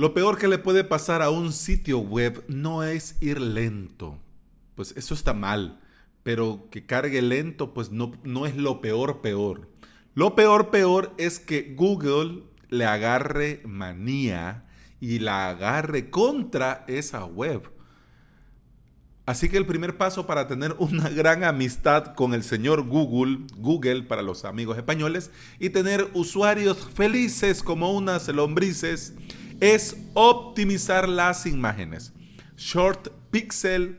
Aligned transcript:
Lo 0.00 0.14
peor 0.14 0.38
que 0.38 0.48
le 0.48 0.56
puede 0.56 0.82
pasar 0.82 1.20
a 1.20 1.28
un 1.28 1.52
sitio 1.52 1.98
web 1.98 2.42
no 2.48 2.84
es 2.84 3.16
ir 3.20 3.38
lento. 3.38 4.16
Pues 4.74 4.94
eso 4.96 5.12
está 5.12 5.34
mal. 5.34 5.78
Pero 6.22 6.68
que 6.70 6.86
cargue 6.86 7.20
lento, 7.20 7.74
pues 7.74 7.90
no, 7.90 8.12
no 8.24 8.46
es 8.46 8.56
lo 8.56 8.80
peor 8.80 9.20
peor. 9.20 9.68
Lo 10.14 10.34
peor 10.34 10.70
peor 10.70 11.12
es 11.18 11.38
que 11.38 11.74
Google 11.76 12.44
le 12.70 12.86
agarre 12.86 13.60
manía 13.66 14.64
y 15.02 15.18
la 15.18 15.50
agarre 15.50 16.08
contra 16.08 16.86
esa 16.88 17.26
web. 17.26 17.70
Así 19.26 19.50
que 19.50 19.58
el 19.58 19.66
primer 19.66 19.98
paso 19.98 20.26
para 20.26 20.48
tener 20.48 20.74
una 20.78 21.08
gran 21.10 21.44
amistad 21.44 22.14
con 22.14 22.32
el 22.32 22.42
señor 22.42 22.86
Google, 22.88 23.40
Google 23.58 24.04
para 24.04 24.22
los 24.22 24.46
amigos 24.46 24.78
españoles, 24.78 25.30
y 25.58 25.68
tener 25.68 26.08
usuarios 26.14 26.88
felices 26.94 27.62
como 27.62 27.92
unas 27.92 28.26
lombrices, 28.28 29.12
es 29.60 29.96
optimizar 30.14 31.08
las 31.08 31.46
imágenes. 31.46 32.12
Short 32.56 33.08
Pixel 33.30 33.98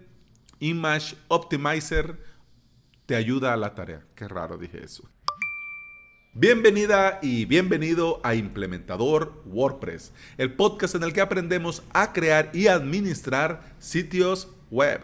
Image 0.59 1.15
Optimizer 1.27 2.20
te 3.05 3.15
ayuda 3.15 3.53
a 3.53 3.57
la 3.57 3.75
tarea. 3.75 4.03
Qué 4.15 4.27
raro 4.27 4.57
dije 4.57 4.84
eso. 4.84 5.07
Bienvenida 6.34 7.20
y 7.21 7.45
bienvenido 7.45 8.21
a 8.23 8.35
Implementador 8.35 9.43
WordPress, 9.45 10.13
el 10.37 10.53
podcast 10.53 10.95
en 10.95 11.03
el 11.03 11.13
que 11.13 11.21
aprendemos 11.21 11.84
a 11.93 12.13
crear 12.13 12.49
y 12.53 12.67
administrar 12.67 13.75
sitios 13.79 14.48
web. 14.70 15.01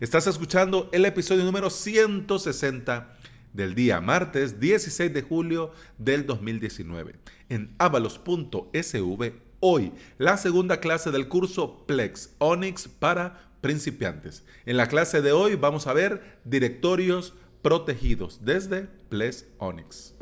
Estás 0.00 0.26
escuchando 0.26 0.90
el 0.92 1.06
episodio 1.06 1.44
número 1.44 1.70
160 1.70 3.14
del 3.54 3.74
día 3.74 4.02
martes 4.02 4.60
16 4.60 5.14
de 5.14 5.22
julio 5.22 5.72
del 5.96 6.26
2019 6.26 7.14
en 7.48 7.74
avalos.sv. 7.78 9.45
Hoy, 9.68 9.92
la 10.16 10.36
segunda 10.36 10.78
clase 10.78 11.10
del 11.10 11.26
curso 11.26 11.84
Plex 11.88 12.36
Onyx 12.38 12.86
para 12.86 13.50
principiantes. 13.60 14.44
En 14.64 14.76
la 14.76 14.86
clase 14.86 15.22
de 15.22 15.32
hoy 15.32 15.56
vamos 15.56 15.88
a 15.88 15.92
ver 15.92 16.38
directorios 16.44 17.34
protegidos 17.62 18.44
desde 18.44 18.82
Plex 19.08 19.46
Onyx. 19.58 20.14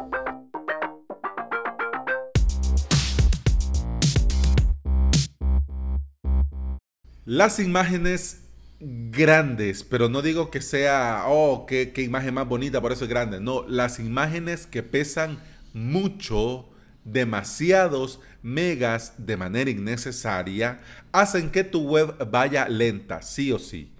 Las 7.26 7.60
imágenes 7.60 8.44
grandes, 8.80 9.84
pero 9.84 10.08
no 10.08 10.22
digo 10.22 10.50
que 10.50 10.62
sea, 10.62 11.24
oh, 11.26 11.66
qué, 11.66 11.92
qué, 11.92 12.00
imagen 12.00 12.32
más 12.32 12.48
bonita, 12.48 12.80
por 12.80 12.92
eso 12.92 13.04
es 13.04 13.10
grande. 13.10 13.40
No, 13.40 13.68
las 13.68 13.98
imágenes 14.00 14.66
que 14.66 14.82
pesan 14.82 15.38
mucho, 15.74 16.70
demasiados 17.04 18.20
megas 18.42 19.14
de 19.18 19.36
manera 19.36 19.70
innecesaria, 19.70 20.80
hacen 21.12 21.50
que 21.50 21.64
tu 21.64 21.80
web 21.82 22.16
vaya 22.30 22.68
lenta, 22.68 23.22
sí 23.22 23.52
o 23.52 23.58
sí. 23.58 23.90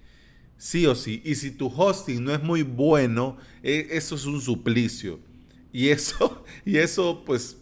Sí 0.56 0.86
o 0.86 0.94
sí. 0.94 1.20
Y 1.24 1.34
si 1.34 1.50
tu 1.50 1.66
hosting 1.66 2.22
no 2.24 2.32
es 2.32 2.42
muy 2.42 2.62
bueno, 2.62 3.36
e, 3.62 3.88
eso 3.90 4.14
es 4.14 4.24
un 4.24 4.40
suplicio. 4.40 5.20
Y 5.72 5.88
eso, 5.88 6.44
y 6.64 6.78
eso 6.78 7.22
pues, 7.24 7.58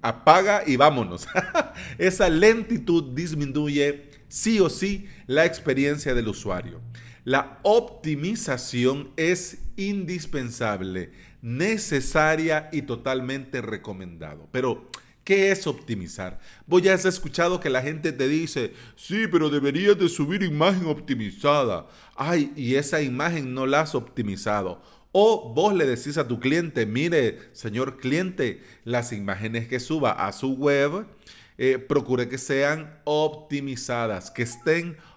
apaga 0.00 0.62
y 0.66 0.76
vámonos. 0.76 1.26
Esa 1.98 2.28
lentitud 2.28 3.14
disminuye 3.14 4.10
sí 4.28 4.60
o 4.60 4.70
sí 4.70 5.06
la 5.26 5.44
experiencia 5.44 6.14
del 6.14 6.28
usuario. 6.28 6.80
La 7.24 7.58
optimización 7.62 9.10
es 9.16 9.58
indispensable, 9.76 11.12
necesaria 11.42 12.68
y 12.72 12.82
totalmente 12.82 13.60
recomendado. 13.60 14.48
Pero, 14.52 14.88
¿qué 15.24 15.50
es 15.50 15.66
optimizar? 15.66 16.38
Vos 16.66 16.82
ya 16.82 16.94
has 16.94 17.04
escuchado 17.04 17.60
que 17.60 17.70
la 17.70 17.82
gente 17.82 18.12
te 18.12 18.26
dice, 18.26 18.72
sí, 18.96 19.26
pero 19.30 19.50
deberías 19.50 19.98
de 19.98 20.08
subir 20.08 20.42
imagen 20.42 20.86
optimizada. 20.86 21.88
Ay, 22.16 22.52
y 22.56 22.76
esa 22.76 23.02
imagen 23.02 23.52
no 23.54 23.66
la 23.66 23.82
has 23.82 23.94
optimizado. 23.94 24.82
O 25.12 25.52
vos 25.52 25.74
le 25.74 25.86
decís 25.86 26.18
a 26.18 26.28
tu 26.28 26.38
cliente, 26.38 26.86
mire, 26.86 27.38
señor 27.52 27.98
cliente, 27.98 28.62
las 28.84 29.12
imágenes 29.12 29.66
que 29.66 29.80
suba 29.80 30.12
a 30.12 30.32
su 30.32 30.54
web 30.54 31.06
eh, 31.58 31.78
procure 31.78 32.28
que 32.28 32.38
sean 32.38 33.00
optimizadas, 33.04 34.30
que 34.30 34.42
estén 34.44 34.96
optimizadas. 34.96 35.09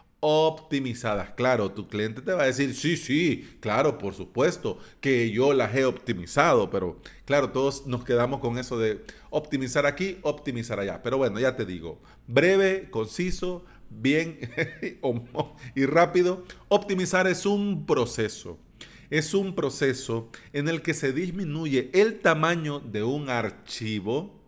Claro, 1.35 1.72
tu 1.72 1.88
cliente 1.88 2.22
te 2.22 2.31
va 2.31 2.44
a 2.44 2.45
decir, 2.45 2.73
sí, 2.75 2.95
sí, 2.95 3.57
claro, 3.59 3.97
por 3.97 4.13
supuesto, 4.13 4.78
que 5.01 5.31
yo 5.31 5.53
las 5.53 5.75
he 5.75 5.85
optimizado, 5.85 6.69
pero 6.69 7.00
claro, 7.25 7.51
todos 7.51 7.85
nos 7.88 8.06
quedamos 8.06 8.39
con 8.39 8.57
eso 8.57 8.79
de 8.79 9.01
optimizar 9.29 9.85
aquí, 9.85 10.17
optimizar 10.22 10.79
allá. 10.79 11.01
Pero 11.03 11.17
bueno, 11.17 11.39
ya 11.39 11.56
te 11.56 11.66
digo, 11.66 12.01
breve, 12.28 12.89
conciso, 12.89 13.66
bien 13.89 14.39
y 15.75 15.85
rápido. 15.85 16.45
Optimizar 16.69 17.28
es 17.28 17.45
un 17.45 17.85
proceso. 17.85 18.57
Es 19.09 19.34
un 19.34 19.53
proceso 19.53 20.29
en 20.53 20.69
el 20.69 20.81
que 20.81 20.94
se 20.94 21.11
disminuye 21.11 21.90
el 21.94 22.19
tamaño 22.19 22.79
de 22.79 23.03
un 23.03 23.29
archivo 23.29 24.43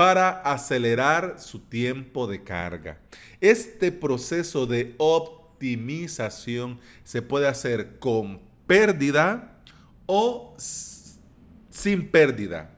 para 0.00 0.40
acelerar 0.50 1.38
su 1.38 1.58
tiempo 1.58 2.26
de 2.26 2.42
carga. 2.42 2.98
Este 3.38 3.92
proceso 3.92 4.64
de 4.64 4.94
optimización 4.96 6.80
se 7.04 7.20
puede 7.20 7.46
hacer 7.46 7.98
con 7.98 8.40
pérdida 8.66 9.60
o 10.06 10.56
sin 10.56 12.10
pérdida. 12.10 12.70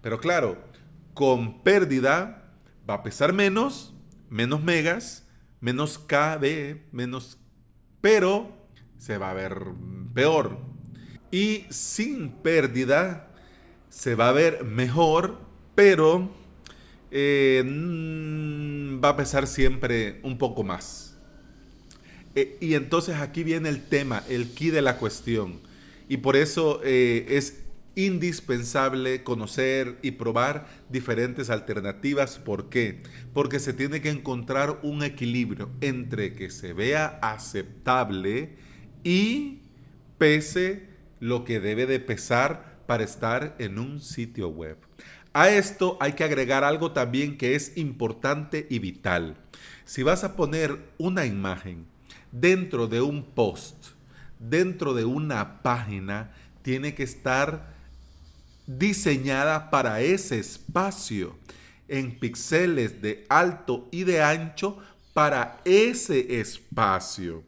Pero 0.00 0.20
claro, 0.20 0.56
con 1.12 1.62
pérdida 1.62 2.50
va 2.88 2.94
a 2.94 3.02
pesar 3.02 3.34
menos, 3.34 3.92
menos 4.30 4.62
megas, 4.62 5.26
menos 5.60 5.98
KB, 5.98 6.80
menos... 6.92 7.38
Pero 8.00 8.56
se 8.96 9.18
va 9.18 9.32
a 9.32 9.34
ver 9.34 9.66
peor. 10.14 10.56
Y 11.30 11.66
sin 11.68 12.30
pérdida 12.30 13.28
se 13.90 14.14
va 14.14 14.30
a 14.30 14.32
ver 14.32 14.64
mejor, 14.64 15.40
pero 15.74 16.39
eh, 17.10 17.62
mm, 17.64 19.02
va 19.02 19.10
a 19.10 19.16
pesar 19.16 19.46
siempre 19.46 20.20
un 20.22 20.38
poco 20.38 20.62
más. 20.62 21.16
Eh, 22.34 22.56
y 22.60 22.74
entonces 22.74 23.16
aquí 23.16 23.42
viene 23.42 23.68
el 23.68 23.82
tema, 23.82 24.22
el 24.28 24.48
key 24.50 24.70
de 24.70 24.82
la 24.82 24.96
cuestión. 24.96 25.60
Y 26.08 26.18
por 26.18 26.36
eso 26.36 26.80
eh, 26.84 27.26
es 27.30 27.62
indispensable 27.94 29.22
conocer 29.24 29.98
y 30.02 30.12
probar 30.12 30.66
diferentes 30.88 31.50
alternativas. 31.50 32.38
¿Por 32.38 32.68
qué? 32.68 33.02
Porque 33.32 33.58
se 33.58 33.72
tiene 33.72 34.00
que 34.00 34.10
encontrar 34.10 34.78
un 34.82 35.02
equilibrio 35.02 35.70
entre 35.80 36.34
que 36.34 36.50
se 36.50 36.72
vea 36.72 37.18
aceptable 37.22 38.56
y 39.02 39.60
pese 40.18 40.88
lo 41.18 41.44
que 41.44 41.60
debe 41.60 41.86
de 41.86 42.00
pesar 42.00 42.80
para 42.86 43.04
estar 43.04 43.56
en 43.58 43.78
un 43.78 44.00
sitio 44.00 44.48
web. 44.48 44.76
A 45.32 45.48
esto 45.48 45.96
hay 46.00 46.14
que 46.14 46.24
agregar 46.24 46.64
algo 46.64 46.90
también 46.90 47.38
que 47.38 47.54
es 47.54 47.76
importante 47.76 48.66
y 48.68 48.80
vital. 48.80 49.36
Si 49.84 50.02
vas 50.02 50.24
a 50.24 50.34
poner 50.34 50.78
una 50.98 51.24
imagen 51.24 51.86
dentro 52.32 52.88
de 52.88 53.00
un 53.00 53.22
post, 53.22 53.76
dentro 54.40 54.92
de 54.92 55.04
una 55.04 55.62
página, 55.62 56.32
tiene 56.62 56.94
que 56.94 57.04
estar 57.04 57.74
diseñada 58.66 59.70
para 59.70 60.00
ese 60.00 60.38
espacio 60.38 61.36
en 61.86 62.18
píxeles 62.18 63.00
de 63.00 63.24
alto 63.28 63.88
y 63.92 64.04
de 64.04 64.22
ancho 64.22 64.78
para 65.12 65.60
ese 65.64 66.40
espacio. 66.40 67.44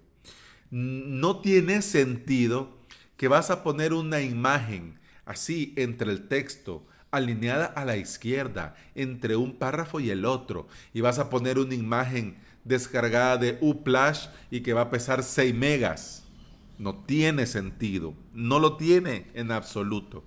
No 0.70 1.40
tiene 1.40 1.82
sentido 1.82 2.78
que 3.16 3.28
vas 3.28 3.50
a 3.50 3.62
poner 3.62 3.92
una 3.92 4.20
imagen 4.20 4.98
así 5.24 5.72
entre 5.76 6.10
el 6.10 6.28
texto, 6.28 6.86
alineada 7.12 7.66
a 7.66 7.84
la 7.84 7.96
izquierda 7.96 8.74
entre 8.96 9.36
un 9.36 9.56
párrafo 9.56 10.00
y 10.00 10.10
el 10.10 10.24
otro 10.24 10.66
y 10.92 11.02
vas 11.02 11.20
a 11.20 11.30
poner 11.30 11.58
una 11.58 11.74
imagen 11.74 12.36
descargada 12.64 13.36
de 13.36 13.58
Uplash 13.60 14.26
y 14.50 14.62
que 14.62 14.72
va 14.72 14.82
a 14.82 14.90
pesar 14.90 15.22
6 15.22 15.54
megas. 15.54 16.24
No 16.78 16.96
tiene 17.04 17.46
sentido, 17.46 18.14
no 18.32 18.58
lo 18.58 18.76
tiene 18.76 19.30
en 19.34 19.52
absoluto. 19.52 20.24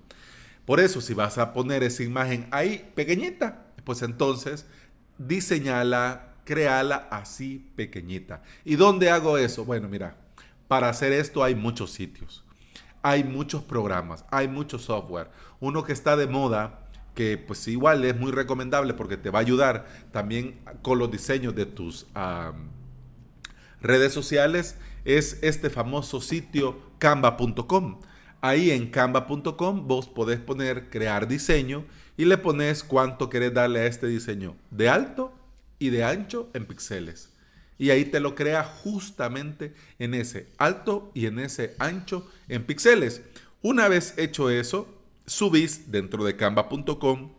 Por 0.64 0.80
eso 0.80 1.00
si 1.00 1.12
vas 1.12 1.36
a 1.38 1.52
poner 1.52 1.82
esa 1.82 2.02
imagen 2.02 2.48
ahí 2.50 2.90
pequeñita, 2.94 3.66
pues 3.84 4.02
entonces 4.02 4.66
diseñala, 5.18 6.34
créala 6.44 7.08
así 7.10 7.70
pequeñita. 7.76 8.42
¿Y 8.64 8.76
dónde 8.76 9.10
hago 9.10 9.38
eso? 9.38 9.64
Bueno, 9.64 9.88
mira, 9.88 10.16
para 10.68 10.88
hacer 10.88 11.12
esto 11.12 11.42
hay 11.42 11.54
muchos 11.54 11.90
sitios 11.92 12.46
hay 13.06 13.22
muchos 13.22 13.62
programas, 13.62 14.24
hay 14.32 14.48
mucho 14.48 14.80
software. 14.80 15.30
Uno 15.60 15.84
que 15.84 15.92
está 15.92 16.16
de 16.16 16.26
moda, 16.26 16.85
que 17.16 17.38
pues 17.38 17.66
igual 17.66 18.04
es 18.04 18.14
muy 18.14 18.30
recomendable 18.30 18.94
porque 18.94 19.16
te 19.16 19.30
va 19.30 19.40
a 19.40 19.42
ayudar 19.42 19.88
también 20.12 20.60
con 20.82 20.98
los 20.98 21.10
diseños 21.10 21.56
de 21.56 21.64
tus 21.64 22.06
redes 23.80 24.12
sociales, 24.12 24.76
es 25.04 25.38
este 25.42 25.70
famoso 25.70 26.20
sitio 26.20 26.78
canva.com. 26.98 28.00
Ahí 28.42 28.70
en 28.70 28.90
canva.com 28.90 29.88
vos 29.88 30.08
podés 30.08 30.38
poner 30.38 30.90
crear 30.90 31.26
diseño 31.26 31.84
y 32.18 32.26
le 32.26 32.36
pones 32.36 32.84
cuánto 32.84 33.30
querés 33.30 33.54
darle 33.54 33.80
a 33.80 33.86
este 33.86 34.06
diseño, 34.06 34.54
de 34.70 34.90
alto 34.90 35.34
y 35.78 35.88
de 35.88 36.04
ancho 36.04 36.50
en 36.52 36.66
píxeles. 36.66 37.30
Y 37.78 37.90
ahí 37.90 38.04
te 38.04 38.20
lo 38.20 38.34
crea 38.34 38.62
justamente 38.62 39.74
en 39.98 40.12
ese 40.12 40.48
alto 40.58 41.10
y 41.14 41.26
en 41.26 41.38
ese 41.38 41.74
ancho 41.78 42.30
en 42.48 42.64
píxeles. 42.64 43.22
Una 43.62 43.88
vez 43.88 44.14
hecho 44.18 44.50
eso, 44.50 44.95
subís 45.26 45.90
dentro 45.90 46.24
de 46.24 46.36
canva.com 46.36 47.32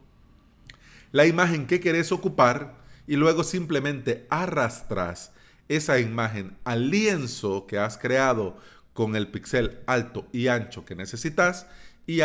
la 1.11 1.25
imagen 1.25 1.67
que 1.67 1.79
querés 1.79 2.11
ocupar 2.11 2.75
y 3.07 3.15
luego 3.15 3.43
simplemente 3.43 4.27
arrastras 4.29 5.31
esa 5.69 5.99
imagen 5.99 6.57
al 6.63 6.89
lienzo 6.89 7.65
que 7.65 7.77
has 7.77 7.97
creado 7.97 8.57
con 8.93 9.15
el 9.15 9.29
píxel 9.29 9.79
alto 9.85 10.27
y 10.31 10.47
ancho 10.47 10.85
que 10.85 10.95
necesitas 10.95 11.67
y 12.05 12.21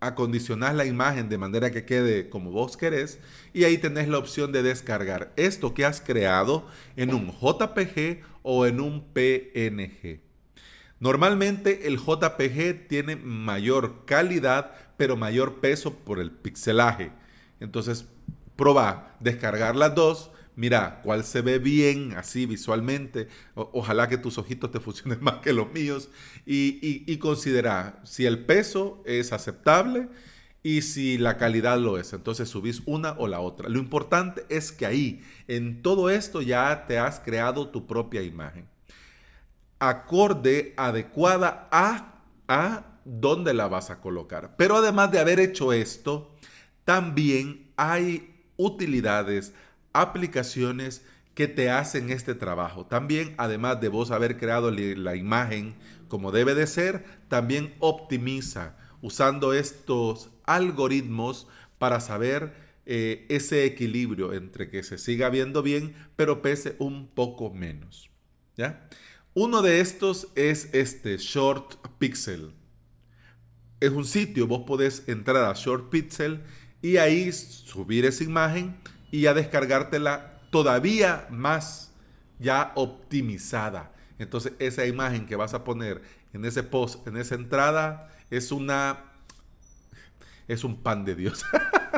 acondicionar 0.00 0.74
la 0.74 0.84
imagen 0.84 1.28
de 1.28 1.38
manera 1.38 1.70
que 1.70 1.84
quede 1.84 2.28
como 2.28 2.50
vos 2.50 2.76
querés 2.76 3.18
y 3.52 3.64
ahí 3.64 3.78
tenés 3.78 4.08
la 4.08 4.18
opción 4.18 4.52
de 4.52 4.62
descargar 4.62 5.32
esto 5.36 5.74
que 5.74 5.84
has 5.84 6.00
creado 6.00 6.66
en 6.96 7.14
un 7.14 7.32
JPG 7.32 8.22
o 8.42 8.66
en 8.66 8.80
un 8.80 9.04
PNG. 9.12 10.20
Normalmente 11.00 11.86
el 11.86 11.98
JPG 11.98 12.88
tiene 12.88 13.16
mayor 13.16 14.04
calidad 14.04 14.72
pero 14.98 15.16
mayor 15.16 15.60
peso 15.60 15.94
por 15.94 16.18
el 16.18 16.30
pixelaje. 16.30 17.10
Entonces, 17.60 18.04
proba 18.56 19.16
descargar 19.20 19.74
las 19.74 19.94
dos 19.94 20.30
mira 20.58 21.00
cuál 21.04 21.22
se 21.22 21.40
ve 21.40 21.60
bien 21.60 22.14
así 22.16 22.44
visualmente. 22.44 23.28
ojalá 23.54 24.08
que 24.08 24.18
tus 24.18 24.38
ojitos 24.38 24.72
te 24.72 24.80
funcionen 24.80 25.18
más 25.22 25.36
que 25.36 25.52
los 25.52 25.72
míos. 25.72 26.10
Y, 26.44 27.04
y, 27.06 27.16
considera 27.18 28.00
si 28.04 28.26
el 28.26 28.44
peso 28.44 29.00
es 29.06 29.32
aceptable 29.32 30.08
y 30.64 30.82
si 30.82 31.16
la 31.16 31.36
calidad 31.36 31.78
lo 31.78 31.96
es. 31.96 32.12
Entonces 32.12 32.48
subís 32.48 32.82
una 32.86 33.12
o 33.18 33.28
la 33.28 33.38
otra. 33.38 33.68
Lo 33.68 33.78
importante 33.78 34.44
es 34.48 34.72
que 34.72 34.84
ahí, 34.84 35.22
en 35.46 35.80
todo 35.80 36.10
esto, 36.10 36.42
ya 36.42 36.86
te 36.88 36.98
has 36.98 37.20
creado 37.20 37.68
tu 37.68 37.86
propia 37.86 38.22
imagen. 38.22 38.66
Acorde, 39.78 40.74
adecuada 40.76 41.68
a, 41.70 42.20
a 42.48 42.97
dónde 43.08 43.54
la 43.54 43.68
vas 43.68 43.90
a 43.90 44.00
colocar. 44.00 44.54
Pero 44.56 44.76
además 44.76 45.10
de 45.10 45.18
haber 45.18 45.40
hecho 45.40 45.72
esto, 45.72 46.34
también 46.84 47.72
hay 47.76 48.44
utilidades, 48.56 49.54
aplicaciones 49.92 51.02
que 51.34 51.48
te 51.48 51.70
hacen 51.70 52.10
este 52.10 52.34
trabajo. 52.34 52.86
También, 52.86 53.34
además 53.38 53.80
de 53.80 53.88
vos 53.88 54.10
haber 54.10 54.36
creado 54.36 54.70
la 54.70 55.16
imagen 55.16 55.76
como 56.08 56.32
debe 56.32 56.54
de 56.54 56.66
ser, 56.66 57.04
también 57.28 57.74
optimiza 57.78 58.76
usando 59.00 59.52
estos 59.52 60.30
algoritmos 60.44 61.46
para 61.78 62.00
saber 62.00 62.52
eh, 62.86 63.26
ese 63.28 63.64
equilibrio 63.64 64.32
entre 64.32 64.68
que 64.68 64.82
se 64.82 64.98
siga 64.98 65.28
viendo 65.28 65.62
bien, 65.62 65.94
pero 66.16 66.42
pese 66.42 66.74
un 66.78 67.06
poco 67.06 67.50
menos. 67.50 68.10
¿ya? 68.56 68.88
Uno 69.34 69.62
de 69.62 69.80
estos 69.80 70.28
es 70.34 70.70
este 70.72 71.18
Short 71.18 71.74
Pixel. 71.98 72.57
Es 73.80 73.90
un 73.90 74.04
sitio, 74.04 74.46
vos 74.46 74.62
podés 74.66 75.04
entrar 75.06 75.44
a 75.44 75.54
Short 75.54 75.88
Pixel 75.90 76.42
y 76.82 76.96
ahí 76.96 77.30
subir 77.32 78.04
esa 78.04 78.24
imagen 78.24 78.76
y 79.10 79.26
a 79.26 79.34
descargártela 79.34 80.40
todavía 80.50 81.26
más 81.30 81.92
ya 82.38 82.72
optimizada. 82.74 83.92
Entonces 84.18 84.52
esa 84.58 84.86
imagen 84.86 85.26
que 85.26 85.36
vas 85.36 85.54
a 85.54 85.64
poner 85.64 86.02
en 86.32 86.44
ese 86.44 86.62
post, 86.62 87.06
en 87.06 87.16
esa 87.16 87.34
entrada, 87.34 88.12
es 88.30 88.52
una... 88.52 89.04
es 90.48 90.64
un 90.64 90.82
pan 90.82 91.04
de 91.04 91.14
Dios. 91.14 91.44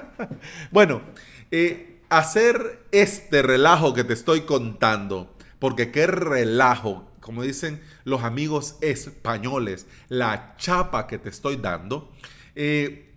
bueno, 0.71 1.03
eh, 1.50 2.03
hacer 2.11 2.87
este 2.93 3.43
relajo 3.43 3.94
que 3.94 4.05
te 4.05 4.12
estoy 4.12 4.43
contando, 4.43 5.35
porque 5.59 5.91
qué 5.91 6.06
relajo, 6.06 7.09
como 7.31 7.44
dicen 7.44 7.81
los 8.03 8.25
amigos 8.25 8.77
españoles, 8.81 9.87
la 10.09 10.56
chapa 10.56 11.06
que 11.06 11.17
te 11.17 11.29
estoy 11.29 11.55
dando, 11.55 12.11
eh, 12.56 13.15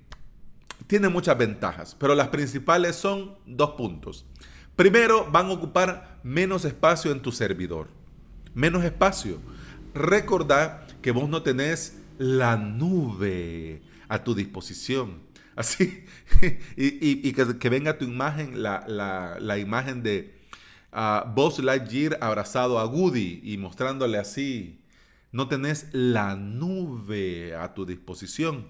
tiene 0.86 1.10
muchas 1.10 1.36
ventajas, 1.36 1.96
pero 2.00 2.14
las 2.14 2.28
principales 2.28 2.96
son 2.96 3.36
dos 3.48 3.72
puntos. 3.72 4.28
Primero, 4.76 5.32
van 5.32 5.48
a 5.48 5.54
ocupar 5.54 6.20
menos 6.22 6.64
espacio 6.64 7.12
en 7.12 7.24
tu 7.24 7.32
servidor. 7.32 7.88
Menos 8.54 8.84
espacio. 8.84 9.40
Recordad 9.96 10.86
que 11.02 11.10
vos 11.10 11.28
no 11.28 11.42
tenés 11.42 11.98
la 12.20 12.56
nube 12.56 13.82
a 14.10 14.24
tu 14.24 14.36
disposición. 14.36 15.24
Así, 15.56 16.06
y, 16.78 17.32
que, 17.34 17.70
venga 17.70 17.98
tu 17.98 18.06
imagen, 18.06 18.62
la, 18.62 19.58
imagen 19.58 20.04
de 20.04 20.43
uh, 20.94 21.30
Buzz 21.34 21.60
Lightyear 21.60 22.18
abrazado 22.22 22.80
a 22.80 22.86
Woody 22.86 23.42
y 23.44 23.58
mostrándole 23.58 24.18
así. 24.18 24.80
No 25.32 25.48
tenés 25.48 25.88
la 25.92 26.36
nube 26.36 27.56
a 27.56 27.74
tu 27.74 27.86
disposición 27.86 28.68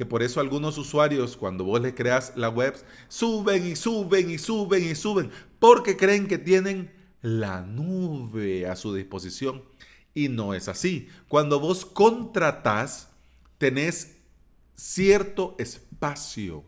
que 0.00 0.06
por 0.06 0.22
eso 0.22 0.40
algunos 0.40 0.78
usuarios 0.78 1.36
cuando 1.36 1.62
vos 1.64 1.78
les 1.78 1.92
creas 1.92 2.32
la 2.34 2.48
web 2.48 2.74
suben 3.08 3.66
y 3.66 3.76
suben 3.76 4.30
y 4.30 4.38
suben 4.38 4.82
y 4.90 4.94
suben 4.94 5.30
porque 5.58 5.98
creen 5.98 6.26
que 6.26 6.38
tienen 6.38 6.90
la 7.20 7.60
nube 7.60 8.66
a 8.66 8.76
su 8.76 8.94
disposición 8.94 9.62
y 10.14 10.30
no 10.30 10.54
es 10.54 10.68
así. 10.68 11.08
Cuando 11.28 11.60
vos 11.60 11.84
contratás 11.84 13.10
tenés 13.58 14.16
cierto 14.74 15.54
espacio. 15.58 16.64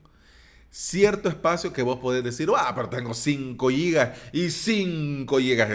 Cierto 0.74 1.28
espacio 1.28 1.70
que 1.70 1.82
vos 1.82 1.98
podés 1.98 2.24
decir, 2.24 2.48
ah, 2.56 2.72
pero 2.74 2.88
tengo 2.88 3.12
5 3.12 3.68
gigas 3.68 4.18
y 4.32 4.48
5 4.48 5.38
gigas. 5.38 5.70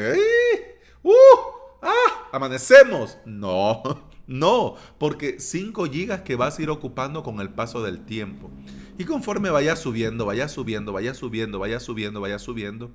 ¡Uh! 1.03 1.11
¡Ah! 1.83 2.29
¡Amanecemos! 2.31 3.15
No, 3.23 3.83
no, 4.25 4.73
porque 4.97 5.39
5 5.39 5.85
gigas 5.85 6.21
que 6.21 6.35
vas 6.35 6.57
a 6.57 6.63
ir 6.63 6.71
ocupando 6.71 7.21
con 7.21 7.39
el 7.41 7.49
paso 7.49 7.83
del 7.83 8.05
tiempo. 8.05 8.49
Y 8.97 9.05
conforme 9.05 9.51
vaya 9.51 9.75
subiendo, 9.75 10.25
vaya 10.25 10.49
subiendo, 10.49 10.91
vaya 10.93 11.13
subiendo, 11.13 11.59
vaya 11.59 11.79
subiendo, 11.79 12.19
vaya 12.19 12.39
subiendo, 12.39 12.89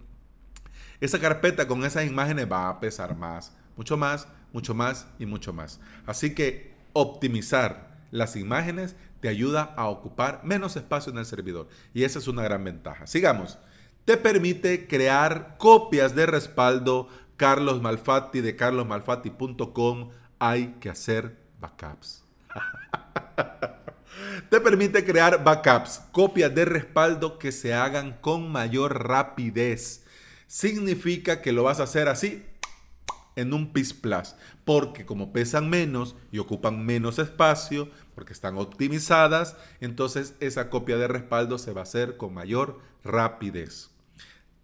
esa 1.01 1.21
carpeta 1.21 1.69
con 1.69 1.85
esas 1.85 2.05
imágenes 2.05 2.51
va 2.51 2.69
a 2.69 2.81
pesar 2.81 3.17
más, 3.17 3.53
mucho 3.77 3.97
más, 3.97 4.27
mucho 4.53 4.75
más 4.75 5.07
y 5.21 5.27
mucho 5.27 5.53
más. 5.53 5.79
Así 6.05 6.35
que 6.35 6.75
optimizar 6.95 7.93
las 8.11 8.35
imágenes 8.35 8.97
te 9.23 9.29
ayuda 9.29 9.73
a 9.77 9.87
ocupar 9.87 10.41
menos 10.43 10.75
espacio 10.75 11.13
en 11.13 11.19
el 11.19 11.25
servidor. 11.25 11.69
Y 11.95 12.03
esa 12.03 12.19
es 12.19 12.27
una 12.27 12.43
gran 12.43 12.65
ventaja. 12.65 13.07
Sigamos. 13.07 13.57
Te 14.05 14.17
permite 14.17 14.89
crear 14.89 15.55
copias 15.59 16.17
de 16.17 16.27
respaldo 16.27 17.09
Carlos 17.37 17.81
Malfatti 17.81 18.41
de 18.41 18.57
carlosmalfatti.com 18.57 20.11
hay 20.41 20.75
que 20.81 20.91
hacer 20.91 21.39
backups. 21.61 22.25
Te 24.51 24.61
permite 24.61 25.05
crear 25.05 25.45
backups, 25.45 26.03
copias 26.11 26.53
de 26.53 26.65
respaldo 26.65 27.39
que 27.39 27.53
se 27.53 27.75
hagan 27.75 28.19
con 28.21 28.51
mayor 28.51 29.07
rapidez. 29.07 30.05
Significa 30.49 31.41
que 31.41 31.53
lo 31.53 31.63
vas 31.63 31.79
a 31.79 31.85
hacer 31.85 32.09
así 32.09 32.45
en 33.37 33.55
un 33.55 33.73
PIS 33.73 33.95
Plus, 33.95 34.35
porque 34.65 35.07
como 35.07 35.33
pesan 35.33 35.71
menos 35.71 36.17
y 36.31 36.39
ocupan 36.39 36.85
menos 36.85 37.19
espacio, 37.19 37.89
porque 38.15 38.33
están 38.33 38.59
optimizadas, 38.59 39.57
entonces 39.81 40.35
esa 40.41 40.71
copia 40.71 40.97
de 40.99 41.09
respaldo 41.09 41.59
se 41.59 41.73
va 41.73 41.81
a 41.81 41.85
hacer 41.85 42.17
con 42.17 42.35
mayor 42.35 42.81
rapidez. 43.05 43.91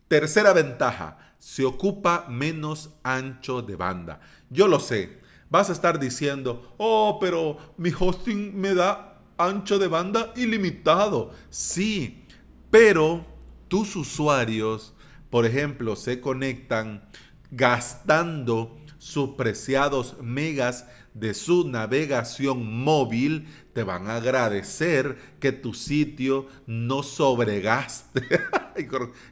Tercera 0.09 0.53
ventaja, 0.53 1.35
se 1.39 1.65
ocupa 1.65 2.27
menos 2.29 2.91
ancho 3.03 3.63
de 3.63 3.77
banda. 3.77 4.21
Yo 4.51 4.69
lo 4.69 4.81
sé, 4.81 5.19
vas 5.51 5.71
a 5.71 5.73
estar 5.73 5.99
diciendo, 5.99 6.75
oh, 6.79 7.19
pero 7.21 7.59
mi 7.77 7.91
hosting 7.99 8.59
me 8.59 8.75
da 8.75 9.21
ancho 9.37 9.79
de 9.79 9.89
banda 9.89 10.33
ilimitado. 10.37 11.33
Sí, 11.51 12.25
pero 12.71 13.25
tus 13.69 13.97
usuarios, 13.97 14.95
por 15.31 15.47
ejemplo, 15.47 15.97
se 15.97 16.21
conectan 16.21 17.09
gastando 17.51 18.79
sus 18.99 19.31
preciados 19.31 20.17
megas 20.21 20.87
de 21.15 21.35
su 21.35 21.69
navegación 21.69 22.83
móvil, 22.83 23.49
te 23.73 23.83
van 23.83 24.09
a 24.09 24.17
agradecer 24.17 25.17
que 25.41 25.53
tu 25.53 25.75
sitio 25.75 26.47
no 26.67 27.03
sobregaste. 27.03 28.23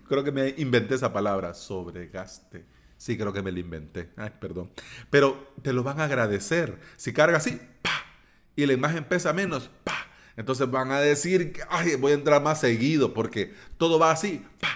creo, 0.09 0.25
que 0.25 0.33
me 0.33 0.55
inventé 0.57 0.95
esa 0.95 1.13
palabra, 1.13 1.55
sobregaste 1.55 2.65
Sí, 2.99 3.19
creo 3.19 3.33
que 3.33 3.43
me 3.43 3.53
lo 3.53 3.59
inventé. 3.59 4.11
Ay, 4.17 4.31
perdón. 4.41 4.71
Pero 5.11 5.53
te 5.63 5.73
lo 5.73 5.83
van 5.83 6.01
a 6.01 6.05
agradecer. 6.05 6.79
Si 6.97 7.13
carga 7.13 7.37
así, 7.37 7.61
pa, 7.83 7.91
y 8.57 8.65
la 8.67 8.73
imagen 8.73 9.05
pesa 9.05 9.33
menos, 9.33 9.71
pa. 9.85 10.07
Entonces 10.37 10.71
van 10.71 10.91
a 10.93 11.01
decir, 11.01 11.55
ay, 11.69 11.97
voy 11.97 12.13
a 12.13 12.15
entrar 12.15 12.43
más 12.43 12.61
seguido 12.61 13.13
porque 13.15 13.55
todo 13.77 13.99
va 13.99 14.11
así, 14.11 14.45
pa. 14.61 14.69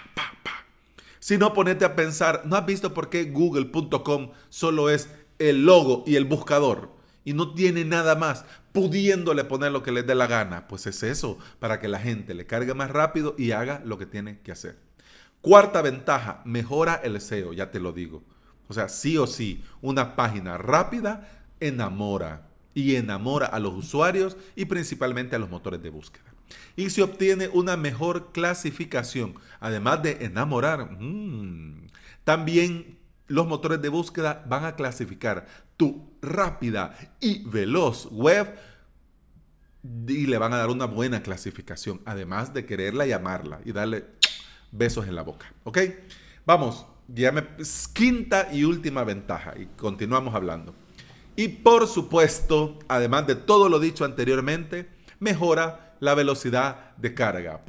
Si 1.31 1.39
no, 1.39 1.55
ponete 1.55 1.85
a 1.85 1.95
pensar, 1.95 2.43
¿no 2.45 2.57
has 2.57 2.67
visto 2.67 2.93
por 2.93 3.09
qué 3.09 3.27
google.com 3.27 4.33
solo 4.49 4.91
es 4.91 5.09
el 5.39 5.65
logo 5.65 6.03
y 6.05 6.17
el 6.17 6.25
buscador? 6.25 6.91
Y 7.25 7.35
no 7.35 7.55
tiene 7.55 7.85
nada 7.85 8.17
más, 8.17 8.45
pudiéndole 8.73 9.45
poner 9.45 9.71
lo 9.71 9.85
que 9.85 9.93
les 9.93 10.05
dé 10.05 10.17
la 10.17 10.27
gana. 10.27 10.67
Pues 10.67 10.89
es 10.89 11.05
eso, 11.05 11.39
para 11.61 11.79
que 11.79 11.87
la 11.87 12.01
gente 12.01 12.35
le 12.35 12.47
cargue 12.47 12.75
más 12.75 12.91
rápido 12.91 13.37
y 13.39 13.53
haga 13.53 13.81
lo 13.85 13.97
que 13.97 14.07
tiene 14.07 14.41
que 14.41 14.51
hacer. 14.51 14.81
Cuarta 15.41 15.83
ventaja, 15.83 16.43
mejora 16.45 16.97
el 16.97 17.21
SEO, 17.21 17.53
ya 17.53 17.71
te 17.71 17.79
lo 17.79 17.93
digo. 17.93 18.25
O 18.67 18.75
sea, 18.75 18.89
sí 18.89 19.17
o 19.17 19.29
sí, 19.29 19.63
una 19.83 20.17
página 20.17 20.59
rápida 20.59 21.45
enamora 21.61 22.49
y 22.75 22.97
enamora 22.97 23.47
a 23.47 23.61
los 23.61 23.75
usuarios 23.75 24.37
y 24.57 24.65
principalmente 24.65 25.37
a 25.37 25.39
los 25.39 25.49
motores 25.49 25.81
de 25.81 25.91
búsqueda. 25.91 26.30
Y 26.77 26.91
se 26.91 27.03
obtiene 27.03 27.49
una 27.49 27.77
mejor 27.77 28.33
clasificación, 28.33 29.35
además 29.61 30.03
de 30.03 30.25
enamorar. 30.25 30.91
Mmm, 30.99 31.87
también 32.25 32.99
los 33.27 33.47
motores 33.47 33.81
de 33.81 33.89
búsqueda 33.89 34.45
van 34.49 34.65
a 34.65 34.75
clasificar 34.75 35.47
tu 35.77 36.11
rápida 36.21 36.97
y 37.21 37.49
veloz 37.49 38.07
web 38.11 38.55
y 39.83 40.27
le 40.27 40.37
van 40.37 40.53
a 40.53 40.59
dar 40.59 40.69
una 40.69 40.85
buena 40.85 41.23
clasificación, 41.23 42.01
además 42.05 42.53
de 42.53 42.67
quererla 42.67 43.07
y 43.07 43.13
amarla 43.13 43.61
y 43.65 43.73
darle 43.73 44.05
besos 44.73 45.07
en 45.07 45.15
la 45.15 45.23
boca. 45.23 45.53
¿Ok? 45.65 45.79
Vamos, 46.45 46.87
ya 47.09 47.33
quinta 47.93 48.49
y 48.53 48.65
última 48.65 49.05
ventaja 49.05 49.55
y 49.59 49.67
continuamos 49.77 50.35
hablando. 50.35 50.75
Y 51.37 51.49
por 51.49 51.87
supuesto, 51.87 52.79
además 52.89 53.27
de 53.27 53.37
todo 53.37 53.69
lo 53.69 53.79
dicho 53.79 54.05
anteriormente, 54.05 54.89
mejora 55.19 55.90
la 56.01 56.15
velocidad 56.15 56.97
de 56.97 57.15
carga. 57.15 57.63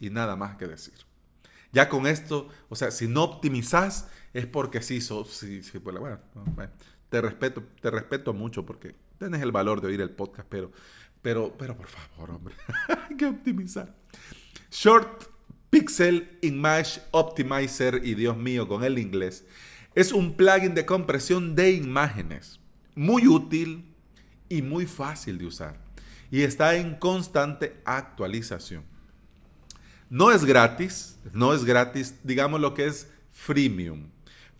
y 0.00 0.10
nada 0.10 0.36
más 0.36 0.56
que 0.56 0.66
decir. 0.66 0.94
Ya 1.72 1.88
con 1.88 2.06
esto, 2.06 2.48
o 2.68 2.76
sea, 2.76 2.90
si 2.90 3.08
no 3.08 3.24
optimizas 3.24 4.08
es 4.32 4.46
porque 4.46 4.82
sí, 4.82 5.00
so, 5.00 5.24
sí, 5.24 5.62
sí 5.62 5.78
pues, 5.78 5.96
bueno, 5.98 6.18
te 7.08 7.20
respeto, 7.20 7.62
te 7.80 7.90
respeto 7.90 8.32
mucho 8.32 8.66
porque 8.66 8.94
tienes 9.18 9.42
el 9.42 9.52
valor 9.52 9.80
de 9.80 9.88
oír 9.88 10.00
el 10.00 10.10
podcast, 10.10 10.48
pero, 10.48 10.72
pero, 11.22 11.56
pero 11.56 11.76
por 11.76 11.86
favor, 11.86 12.30
hombre, 12.30 12.54
hay 13.08 13.16
que 13.16 13.26
optimizar. 13.26 13.94
Short 14.70 15.24
Pixel 15.70 16.38
Image 16.42 17.00
Optimizer, 17.10 18.00
y 18.04 18.14
Dios 18.14 18.36
mío, 18.36 18.68
con 18.68 18.84
el 18.84 18.98
inglés, 18.98 19.44
es 19.94 20.12
un 20.12 20.36
plugin 20.36 20.74
de 20.74 20.86
compresión 20.86 21.54
de 21.54 21.72
imágenes, 21.72 22.60
muy 22.94 23.26
útil 23.26 23.92
y 24.48 24.62
muy 24.62 24.86
fácil 24.86 25.38
de 25.38 25.46
usar, 25.46 25.83
y 26.30 26.42
está 26.42 26.76
en 26.76 26.94
constante 26.94 27.80
actualización. 27.84 28.84
No 30.10 30.30
es 30.30 30.44
gratis, 30.44 31.18
no 31.32 31.54
es 31.54 31.64
gratis, 31.64 32.14
digamos 32.22 32.60
lo 32.60 32.74
que 32.74 32.86
es 32.86 33.08
freemium 33.32 34.14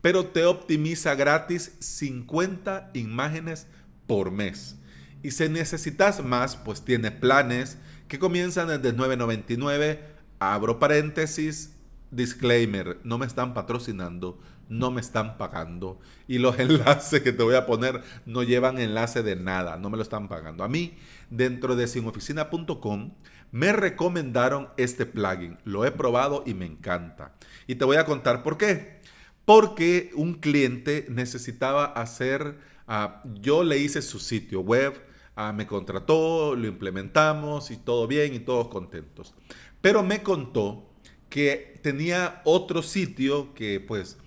pero 0.05 0.27
te 0.27 0.45
optimiza 0.45 1.15
gratis 1.15 1.77
50 1.79 2.91
imágenes 2.93 3.67
por 4.07 4.31
mes. 4.31 4.77
Y 5.23 5.31
si 5.31 5.49
necesitas 5.49 6.23
más, 6.23 6.57
pues 6.57 6.85
tiene 6.85 7.11
planes 7.11 7.79
que 8.07 8.19
comienzan 8.19 8.69
desde 8.69 8.95
9.99. 8.95 10.01
Abro 10.41 10.79
paréntesis, 10.79 11.73
disclaimer, 12.11 13.01
no 13.03 13.17
me 13.17 13.25
están 13.25 13.55
patrocinando, 13.55 14.39
no 14.69 14.91
me 14.91 15.01
están 15.01 15.39
pagando. 15.39 16.01
Y 16.29 16.39
los 16.39 16.59
enlaces 16.61 17.23
que 17.23 17.33
te 17.33 17.43
voy 17.43 17.55
a 17.55 17.67
poner 17.67 18.03
no 18.27 18.43
llevan 18.43 18.79
enlace 18.79 19.23
de 19.23 19.37
nada, 19.37 19.77
no 19.77 19.91
me 19.91 19.97
lo 19.97 20.03
están 20.03 20.29
pagando. 20.29 20.65
A 20.65 20.69
mí, 20.69 20.97
dentro 21.31 21.77
de 21.77 21.87
sinoficina.com, 21.87 23.13
me 23.53 23.73
recomendaron 23.73 24.69
este 24.77 25.07
plugin. 25.07 25.59
Lo 25.65 25.85
he 25.85 25.93
probado 25.93 26.43
y 26.47 26.55
me 26.55 26.67
encanta. 26.67 27.35
Y 27.67 27.77
te 27.77 27.85
voy 27.85 27.97
a 27.97 28.05
contar 28.05 28.43
por 28.43 28.59
qué 28.59 29.03
porque 29.45 30.11
un 30.15 30.35
cliente 30.35 31.07
necesitaba 31.09 31.85
hacer, 31.85 32.59
ah, 32.87 33.23
yo 33.41 33.63
le 33.63 33.79
hice 33.79 34.03
su 34.03 34.19
sitio 34.19 34.61
web, 34.61 34.95
ah, 35.37 35.53
me 35.53 35.67
contrató, 35.67 36.55
lo 36.55 36.67
implementamos 36.67 37.71
y 37.71 37.77
todo 37.77 38.07
bien 38.07 38.35
y 38.35 38.41
todos 38.41 38.69
contentos. 38.69 39.35
Pero 39.81 40.03
me 40.03 40.23
contó 40.23 40.91
que 41.29 41.79
tenía 41.83 42.41
otro 42.45 42.83
sitio 42.83 43.55
que 43.55 43.81
pues 43.81 44.19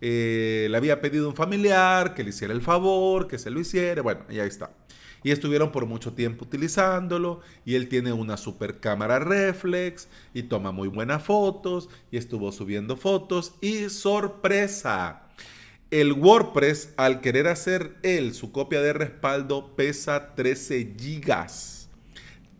eh, 0.00 0.68
le 0.70 0.76
había 0.76 1.00
pedido 1.00 1.28
un 1.28 1.34
familiar 1.34 2.14
que 2.14 2.24
le 2.24 2.30
hiciera 2.30 2.52
el 2.52 2.62
favor, 2.62 3.28
que 3.28 3.38
se 3.38 3.50
lo 3.50 3.60
hiciera, 3.60 4.02
bueno, 4.02 4.20
y 4.28 4.38
ahí 4.38 4.48
está 4.48 4.70
y 5.24 5.32
estuvieron 5.32 5.72
por 5.72 5.86
mucho 5.86 6.12
tiempo 6.12 6.44
utilizándolo 6.44 7.40
y 7.64 7.74
él 7.74 7.88
tiene 7.88 8.12
una 8.12 8.36
super 8.36 8.78
cámara 8.78 9.18
reflex 9.18 10.06
y 10.34 10.44
toma 10.44 10.70
muy 10.70 10.86
buenas 10.86 11.24
fotos 11.24 11.88
y 12.12 12.18
estuvo 12.18 12.52
subiendo 12.52 12.96
fotos 12.96 13.54
y 13.60 13.88
sorpresa. 13.88 15.22
El 15.90 16.12
WordPress 16.12 16.92
al 16.96 17.20
querer 17.20 17.48
hacer 17.48 17.96
él 18.02 18.34
su 18.34 18.52
copia 18.52 18.82
de 18.82 18.92
respaldo 18.92 19.74
pesa 19.74 20.34
13 20.34 20.94
gigas. 20.98 21.88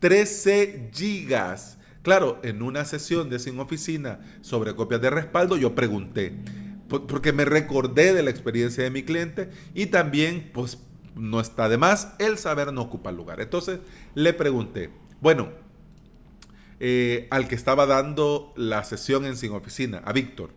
13 0.01 0.91
gigas. 0.93 1.79
Claro, 2.03 2.39
en 2.43 2.63
una 2.63 2.85
sesión 2.85 3.29
de 3.29 3.39
Sin 3.39 3.59
Oficina 3.61 4.21
sobre 4.41 4.75
copias 4.75 5.01
de 5.01 5.11
respaldo 5.11 5.57
yo 5.57 5.75
pregunté, 5.75 6.35
porque 6.89 7.33
me 7.33 7.45
recordé 7.45 8.13
de 8.13 8.23
la 8.23 8.31
experiencia 8.31 8.85
de 8.85 8.91
mi 8.91 9.03
cliente 9.03 9.51
y 9.75 9.87
también 9.87 10.51
pues 10.53 10.79
no 11.15 11.41
está 11.41 11.69
de 11.69 11.79
más, 11.79 12.15
el 12.19 12.39
saber 12.39 12.73
no 12.73 12.83
ocupa 12.83 13.13
lugar. 13.13 13.41
Entonces 13.41 13.81
le 14.15 14.33
pregunté, 14.33 14.91
bueno, 15.21 15.51
eh, 16.81 17.29
al 17.31 17.49
que 17.49 17.55
estaba 17.55 17.87
dando 17.87 18.53
la 18.57 18.85
sesión 18.85 19.25
en 19.25 19.37
Sin 19.37 19.53
Oficina, 19.53 20.03
a 20.05 20.13
Víctor. 20.13 20.51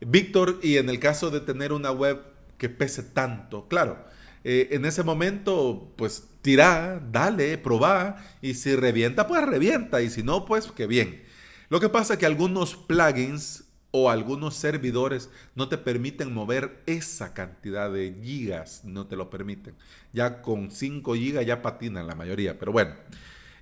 Víctor, 0.00 0.60
y 0.62 0.76
en 0.76 0.88
el 0.90 0.98
caso 0.98 1.30
de 1.30 1.40
tener 1.40 1.72
una 1.72 1.90
web 1.90 2.20
que 2.58 2.68
pese 2.68 3.02
tanto, 3.02 3.66
claro, 3.68 4.04
eh, 4.44 4.68
en 4.72 4.84
ese 4.84 5.02
momento, 5.02 5.92
pues 5.96 6.28
tira, 6.42 7.02
dale, 7.10 7.56
probá, 7.56 8.22
y 8.42 8.54
si 8.54 8.76
revienta, 8.76 9.26
pues 9.26 9.44
revienta, 9.46 10.02
y 10.02 10.10
si 10.10 10.22
no, 10.22 10.44
pues 10.44 10.70
que 10.70 10.86
bien. 10.86 11.24
Lo 11.70 11.80
que 11.80 11.88
pasa 11.88 12.14
es 12.14 12.18
que 12.18 12.26
algunos 12.26 12.76
plugins 12.76 13.63
o 13.96 14.10
algunos 14.10 14.56
servidores 14.56 15.30
no 15.54 15.68
te 15.68 15.78
permiten 15.78 16.34
mover 16.34 16.82
esa 16.86 17.32
cantidad 17.32 17.92
de 17.92 18.12
gigas, 18.20 18.84
no 18.84 19.06
te 19.06 19.14
lo 19.14 19.30
permiten. 19.30 19.76
Ya 20.12 20.42
con 20.42 20.72
5 20.72 21.14
gigas 21.14 21.46
ya 21.46 21.62
patinan 21.62 22.08
la 22.08 22.16
mayoría, 22.16 22.58
pero 22.58 22.72
bueno. 22.72 22.92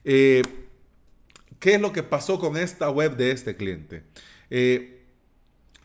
Eh, 0.06 0.40
¿Qué 1.58 1.74
es 1.74 1.80
lo 1.82 1.92
que 1.92 2.02
pasó 2.02 2.40
con 2.40 2.56
esta 2.56 2.88
web 2.88 3.14
de 3.14 3.30
este 3.30 3.56
cliente? 3.56 4.04
Eh, 4.48 5.04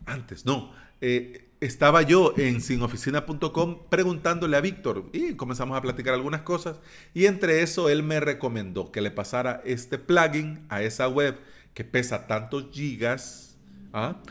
antes, 0.05 0.45
no. 0.45 0.71
Eh, 1.01 1.49
estaba 1.59 2.03
yo 2.03 2.33
en 2.37 2.61
sinoficina.com 2.61 3.89
preguntándole 3.89 4.55
a 4.55 4.61
Víctor 4.61 5.09
y 5.11 5.33
comenzamos 5.33 5.77
a 5.77 5.81
platicar 5.81 6.13
algunas 6.13 6.43
cosas 6.43 6.79
y 7.13 7.25
entre 7.25 7.63
eso 7.63 7.89
él 7.89 8.01
me 8.01 8.21
recomendó 8.21 8.93
que 8.93 9.01
le 9.01 9.11
pasara 9.11 9.61
este 9.65 9.97
plugin 9.97 10.65
a 10.69 10.83
esa 10.83 11.09
web 11.09 11.37
que 11.73 11.83
pesa 11.83 12.27
tantos 12.27 12.67
gigas 12.71 13.56
¿ah? 13.93 14.21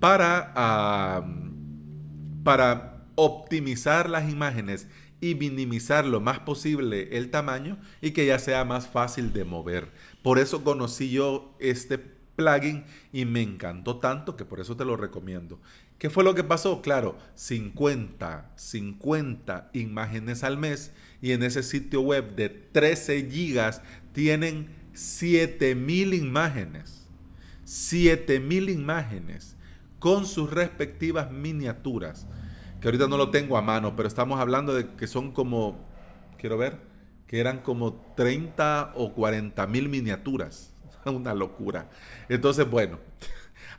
para, 0.00 1.24
para 2.44 3.06
optimizar 3.14 4.08
las 4.08 4.30
imágenes 4.30 4.88
y 5.20 5.34
minimizar 5.34 6.04
lo 6.04 6.20
más 6.20 6.40
posible 6.40 7.16
el 7.16 7.30
tamaño 7.30 7.78
y 8.00 8.10
que 8.10 8.26
ya 8.26 8.38
sea 8.38 8.64
más 8.64 8.86
fácil 8.86 9.32
de 9.32 9.44
mover. 9.44 9.90
Por 10.22 10.38
eso 10.38 10.62
conocí 10.62 11.10
yo 11.10 11.56
este 11.58 11.98
plugin 11.98 12.84
y 13.12 13.24
me 13.24 13.42
encantó 13.42 13.98
tanto 13.98 14.36
que 14.36 14.44
por 14.44 14.60
eso 14.60 14.76
te 14.76 14.84
lo 14.84 14.96
recomiendo. 14.96 15.58
¿Qué 15.98 16.10
fue 16.10 16.24
lo 16.24 16.34
que 16.34 16.44
pasó? 16.44 16.82
Claro, 16.82 17.16
50, 17.34 18.52
50 18.54 19.70
imágenes 19.72 20.44
al 20.44 20.58
mes 20.58 20.92
y 21.22 21.32
en 21.32 21.42
ese 21.42 21.62
sitio 21.62 22.02
web 22.02 22.36
de 22.36 22.50
13 22.50 23.30
gigas 23.30 23.80
tienen 24.12 24.68
7000 24.92 26.12
imágenes. 26.12 26.95
7000 27.66 28.70
imágenes 28.70 29.56
con 29.98 30.24
sus 30.24 30.50
respectivas 30.50 31.32
miniaturas, 31.32 32.26
que 32.80 32.86
ahorita 32.86 33.08
no 33.08 33.16
lo 33.16 33.30
tengo 33.30 33.58
a 33.58 33.62
mano, 33.62 33.96
pero 33.96 34.06
estamos 34.06 34.38
hablando 34.38 34.72
de 34.72 34.94
que 34.94 35.08
son 35.08 35.32
como, 35.32 35.84
quiero 36.38 36.56
ver, 36.56 36.78
que 37.26 37.40
eran 37.40 37.58
como 37.58 37.94
30 38.16 38.92
o 38.94 39.12
40 39.12 39.66
mil 39.66 39.88
miniaturas. 39.88 40.70
Una 41.04 41.34
locura. 41.34 41.90
Entonces, 42.28 42.70
bueno, 42.70 42.98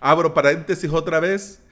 abro 0.02 0.34
paréntesis 0.34 0.92
otra 0.92 1.22
vez. 1.22 1.64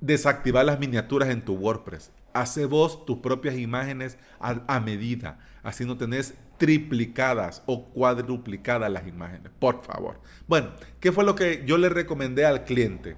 Desactivar 0.00 0.64
las 0.64 0.78
miniaturas 0.78 1.28
en 1.28 1.44
tu 1.44 1.54
WordPress. 1.54 2.10
Hace 2.32 2.64
vos 2.64 3.04
tus 3.06 3.18
propias 3.18 3.56
imágenes 3.56 4.16
a, 4.38 4.80
medida. 4.80 5.38
Así 5.62 5.84
no 5.84 5.96
tenés 5.96 6.34
triplicadas 6.58 7.62
o 7.66 7.86
cuadruplicadas 7.86 8.90
las 8.90 9.06
imágenes, 9.06 9.50
por 9.58 9.82
favor. 9.82 10.20
Bueno, 10.46 10.70
¿qué 11.00 11.12
fue 11.12 11.24
lo 11.24 11.34
que 11.34 11.64
yo 11.66 11.76
le 11.76 11.88
recomendé 11.88 12.44
al 12.46 12.64
cliente? 12.64 13.16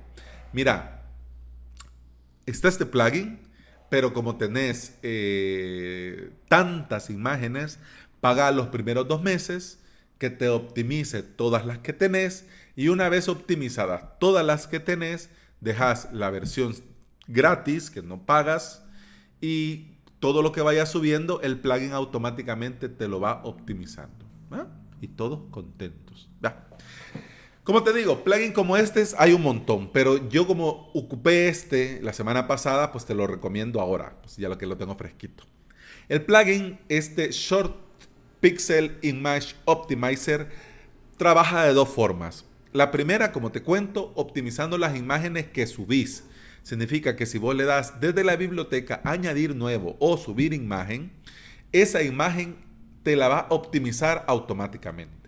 Mira, 0.52 1.02
está 2.46 2.68
este 2.68 2.86
plugin, 2.86 3.40
pero 3.90 4.12
como 4.14 4.36
tenés 4.36 4.98
eh, 5.02 6.30
tantas 6.48 7.10
imágenes, 7.10 7.78
paga 8.20 8.50
los 8.50 8.68
primeros 8.68 9.06
dos 9.06 9.22
meses, 9.22 9.78
que 10.22 10.30
te 10.30 10.48
optimice 10.48 11.24
todas 11.24 11.66
las 11.66 11.78
que 11.78 11.92
tenés 11.92 12.46
y 12.76 12.86
una 12.88 13.08
vez 13.08 13.28
optimizadas 13.28 14.04
todas 14.20 14.46
las 14.46 14.68
que 14.68 14.78
tenés, 14.78 15.30
dejas 15.62 16.08
la 16.12 16.28
versión 16.28 16.74
gratis 17.28 17.90
que 17.90 18.02
no 18.02 18.26
pagas 18.26 18.84
y 19.40 19.92
todo 20.18 20.42
lo 20.42 20.52
que 20.52 20.60
vaya 20.60 20.86
subiendo, 20.86 21.40
el 21.40 21.58
plugin 21.58 21.92
automáticamente 21.92 22.88
te 22.88 23.08
lo 23.08 23.20
va 23.20 23.40
optimizando. 23.44 24.26
Y 25.00 25.08
todos 25.08 25.40
contentos. 25.50 26.28
Como 27.64 27.82
te 27.82 27.92
digo, 27.92 28.22
plugin 28.22 28.52
como 28.52 28.76
este 28.76 29.04
hay 29.18 29.32
un 29.32 29.42
montón, 29.42 29.90
pero 29.92 30.28
yo 30.28 30.46
como 30.46 30.90
ocupé 30.94 31.48
este 31.48 32.00
la 32.02 32.12
semana 32.12 32.46
pasada, 32.46 32.92
pues 32.92 33.04
te 33.04 33.14
lo 33.14 33.26
recomiendo 33.26 33.80
ahora, 33.80 34.16
pues 34.20 34.36
ya 34.36 34.48
lo 34.48 34.58
que 34.58 34.66
lo 34.66 34.76
tengo 34.76 34.96
fresquito. 34.96 35.44
El 36.08 36.24
plugin, 36.24 36.78
este 36.88 37.30
Short 37.30 37.74
Pixel 38.40 38.98
Image 39.02 39.54
Optimizer, 39.64 40.50
trabaja 41.16 41.64
de 41.64 41.72
dos 41.72 41.88
formas. 41.88 42.44
La 42.72 42.90
primera, 42.90 43.32
como 43.32 43.52
te 43.52 43.62
cuento, 43.62 44.12
optimizando 44.16 44.78
las 44.78 44.96
imágenes 44.96 45.46
que 45.46 45.66
subís. 45.66 46.24
Significa 46.62 47.16
que 47.16 47.26
si 47.26 47.38
vos 47.38 47.54
le 47.54 47.64
das 47.64 48.00
desde 48.00 48.24
la 48.24 48.36
biblioteca 48.36 49.00
añadir 49.04 49.54
nuevo 49.56 49.96
o 49.98 50.16
subir 50.16 50.52
imagen, 50.52 51.12
esa 51.72 52.02
imagen 52.02 52.56
te 53.02 53.16
la 53.16 53.28
va 53.28 53.38
a 53.40 53.46
optimizar 53.50 54.24
automáticamente 54.28 55.22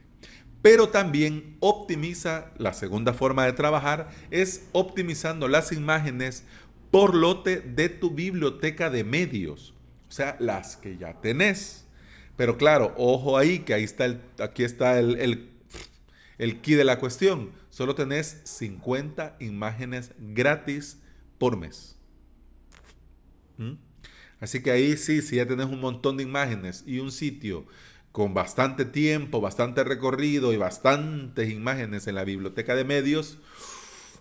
pero 0.64 0.88
también 0.88 1.58
optimiza, 1.60 2.50
la 2.56 2.72
segunda 2.72 3.12
forma 3.12 3.44
de 3.44 3.52
trabajar 3.52 4.08
es 4.30 4.66
optimizando 4.72 5.46
las 5.46 5.72
imágenes 5.72 6.44
por 6.90 7.14
lote 7.14 7.60
de 7.60 7.90
tu 7.90 8.12
biblioteca 8.12 8.88
de 8.88 9.04
medios, 9.04 9.74
o 10.08 10.10
sea, 10.10 10.38
las 10.40 10.78
que 10.78 10.96
ya 10.96 11.20
tenés. 11.20 11.84
Pero 12.38 12.56
claro, 12.56 12.94
ojo 12.96 13.36
ahí, 13.36 13.58
que 13.58 13.74
ahí 13.74 13.84
está 13.84 14.06
el, 14.06 14.22
aquí 14.38 14.64
está 14.64 14.98
el, 14.98 15.20
el, 15.20 15.50
el 16.38 16.60
key 16.60 16.74
de 16.74 16.84
la 16.84 16.98
cuestión. 16.98 17.52
Solo 17.70 17.94
tenés 17.94 18.40
50 18.44 19.36
imágenes 19.40 20.12
gratis 20.18 20.98
por 21.38 21.56
mes. 21.56 21.96
¿Mm? 23.56 23.74
Así 24.40 24.62
que 24.62 24.70
ahí 24.70 24.96
sí, 24.96 25.22
si 25.22 25.36
ya 25.36 25.46
tenés 25.46 25.66
un 25.66 25.80
montón 25.80 26.16
de 26.16 26.22
imágenes 26.22 26.84
y 26.86 26.98
un 26.98 27.12
sitio 27.12 27.66
con 28.12 28.34
bastante 28.34 28.84
tiempo, 28.84 29.40
bastante 29.40 29.82
recorrido 29.84 30.52
y 30.52 30.56
bastantes 30.56 31.50
imágenes 31.50 32.06
en 32.06 32.14
la 32.14 32.24
biblioteca 32.24 32.74
de 32.74 32.84
medios, 32.84 33.38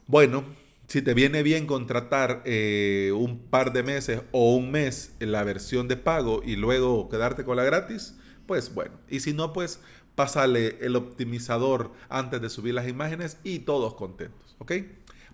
bueno, 0.08 0.44
si 0.88 1.02
te 1.02 1.14
viene 1.14 1.44
bien 1.44 1.66
contratar 1.66 2.42
eh, 2.46 3.12
un 3.16 3.40
par 3.40 3.74
de 3.74 3.84
meses 3.84 4.22
o 4.32 4.56
un 4.56 4.72
mes 4.72 5.16
en 5.20 5.32
la 5.32 5.44
versión 5.44 5.88
de 5.88 5.98
pago 5.98 6.42
y 6.44 6.56
luego 6.56 7.10
quedarte 7.10 7.44
con 7.44 7.58
la 7.58 7.64
gratis, 7.64 8.16
pues 8.46 8.74
bueno. 8.74 9.00
Y 9.10 9.22
si 9.22 9.34
no, 9.34 9.54
pues 9.54 9.80
pásale 10.16 10.78
el 10.82 10.96
optimizador 10.96 11.92
antes 12.10 12.42
de 12.42 12.50
subir 12.50 12.74
las 12.74 12.88
imágenes 12.88 13.38
y 13.44 13.60
todos 13.60 13.96
contentos, 13.96 14.56
¿ok? 14.60 14.74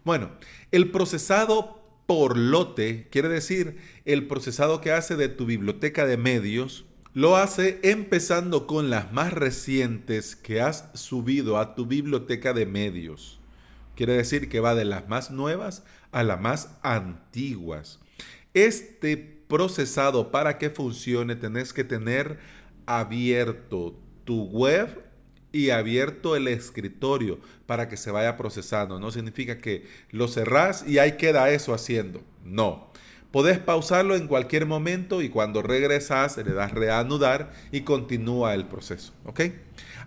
Bueno, 0.03 0.31
el 0.71 0.91
procesado 0.91 1.81
por 2.05 2.38
lote 2.38 3.07
quiere 3.12 3.29
decir 3.29 3.77
el 4.05 4.27
procesado 4.27 4.81
que 4.81 4.91
hace 4.91 5.15
de 5.15 5.29
tu 5.29 5.45
biblioteca 5.45 6.05
de 6.05 6.17
medios 6.17 6.86
lo 7.13 7.36
hace 7.36 7.79
empezando 7.83 8.65
con 8.67 8.89
las 8.89 9.12
más 9.12 9.33
recientes 9.33 10.36
que 10.36 10.62
has 10.62 10.89
subido 10.93 11.57
a 11.57 11.75
tu 11.75 11.86
biblioteca 11.86 12.53
de 12.53 12.65
medios. 12.65 13.39
Quiere 13.95 14.13
decir 14.13 14.48
que 14.48 14.59
va 14.59 14.75
de 14.75 14.86
las 14.86 15.09
más 15.09 15.31
nuevas 15.31 15.83
a 16.12 16.24
las 16.24 16.39
más 16.39 16.77
antiguas. 16.81 18.00
Este 18.53 19.17
procesado 19.17 20.31
para 20.31 20.57
que 20.57 20.69
funcione 20.69 21.36
tenés 21.36 21.74
que 21.74 21.83
tener 21.83 22.39
abierto 22.86 24.00
tu 24.29 24.43
web 24.43 25.03
y 25.51 25.71
abierto 25.71 26.36
el 26.36 26.48
escritorio 26.48 27.39
para 27.65 27.89
que 27.89 27.98
se 27.98 28.12
vaya 28.12 28.38
procesando. 28.38 29.00
No 29.00 29.09
significa 29.09 29.57
que 29.57 29.88
lo 30.12 30.27
cerrás 30.27 30.88
y 30.88 31.00
ahí 31.00 31.13
queda 31.13 31.50
eso 31.50 31.74
haciendo. 31.74 32.21
No. 32.45 32.91
Podés 33.31 33.57
pausarlo 33.57 34.15
en 34.15 34.27
cualquier 34.27 34.67
momento 34.67 35.24
y 35.24 35.29
cuando 35.29 35.63
regresas 35.63 36.38
le 36.38 36.53
das 36.53 36.74
reanudar 36.74 37.53
y 37.71 37.81
continúa 37.81 38.53
el 38.53 38.67
proceso. 38.67 39.13
¿Ok? 39.25 39.41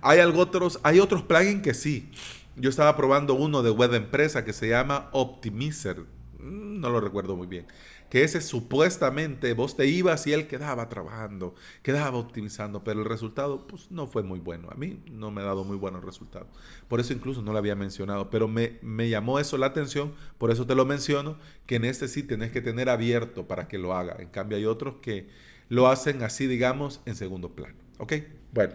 Hay, 0.02 0.20
otros, 0.20 0.78
hay 0.84 1.00
otros 1.00 1.22
plugins 1.22 1.62
que 1.62 1.74
sí. 1.74 2.08
Yo 2.54 2.70
estaba 2.70 2.96
probando 2.96 3.34
uno 3.34 3.64
de 3.64 3.72
web 3.72 3.92
empresa 3.94 4.44
que 4.44 4.52
se 4.52 4.68
llama 4.68 5.08
Optimizer. 5.10 6.04
Mm, 6.42 6.80
no 6.80 6.90
lo 6.90 7.00
recuerdo 7.00 7.36
muy 7.36 7.46
bien 7.46 7.66
que 8.12 8.24
ese 8.24 8.42
supuestamente 8.42 9.54
vos 9.54 9.74
te 9.74 9.86
ibas 9.86 10.26
y 10.26 10.34
él 10.34 10.46
quedaba 10.46 10.90
trabajando, 10.90 11.54
quedaba 11.80 12.18
optimizando, 12.18 12.84
pero 12.84 13.00
el 13.00 13.06
resultado 13.06 13.66
pues 13.66 13.90
no 13.90 14.06
fue 14.06 14.22
muy 14.22 14.38
bueno. 14.38 14.68
A 14.70 14.74
mí 14.74 15.02
no 15.10 15.30
me 15.30 15.40
ha 15.40 15.44
dado 15.44 15.64
muy 15.64 15.78
buenos 15.78 16.04
resultados. 16.04 16.46
Por 16.88 17.00
eso 17.00 17.14
incluso 17.14 17.40
no 17.40 17.52
lo 17.52 17.58
había 17.58 17.74
mencionado, 17.74 18.28
pero 18.28 18.48
me, 18.48 18.78
me 18.82 19.08
llamó 19.08 19.38
eso 19.38 19.56
la 19.56 19.64
atención, 19.64 20.12
por 20.36 20.50
eso 20.50 20.66
te 20.66 20.74
lo 20.74 20.84
menciono, 20.84 21.38
que 21.64 21.76
en 21.76 21.86
este 21.86 22.06
sí 22.06 22.22
tenés 22.22 22.52
que 22.52 22.60
tener 22.60 22.90
abierto 22.90 23.48
para 23.48 23.66
que 23.66 23.78
lo 23.78 23.94
haga. 23.94 24.16
En 24.18 24.28
cambio 24.28 24.58
hay 24.58 24.66
otros 24.66 24.96
que 25.00 25.30
lo 25.70 25.88
hacen 25.88 26.22
así, 26.22 26.46
digamos, 26.46 27.00
en 27.06 27.14
segundo 27.14 27.52
plano. 27.52 27.76
¿Ok? 27.96 28.12
Bueno, 28.52 28.74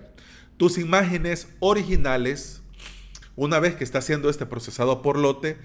tus 0.58 0.80
imágenes 0.80 1.47
originales 1.60 2.63
una 3.38 3.60
vez 3.60 3.76
que 3.76 3.84
está 3.84 4.00
haciendo 4.00 4.30
este 4.30 4.47
procesado 4.47 5.04
por 5.04 5.17
lote, 5.17 5.58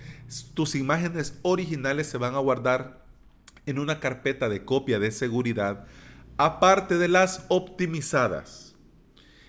tus 0.53 0.75
imágenes 0.75 1.39
originales 1.41 2.07
se 2.07 2.19
van 2.19 2.35
a 2.35 2.39
guardar 2.39 3.03
en 3.65 3.79
una 3.79 3.99
carpeta 3.99 4.51
de 4.51 4.65
copia 4.65 4.99
de 4.99 5.11
seguridad, 5.11 5.87
aparte 6.37 6.99
de 6.99 7.09
las 7.09 7.47
optimizadas. 7.49 8.77